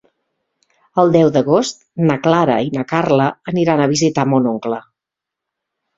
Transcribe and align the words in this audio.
El 1.01 1.11
deu 1.15 1.29
d'agost 1.35 1.85
na 2.11 2.17
Clara 2.25 2.57
i 2.69 2.73
na 2.79 2.85
Carla 2.95 3.29
aniran 3.53 3.85
a 3.85 3.91
visitar 3.93 4.29
mon 4.33 4.53
oncle. 4.57 4.85